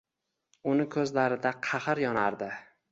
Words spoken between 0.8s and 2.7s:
ko‘zlarida qaxr yonardi.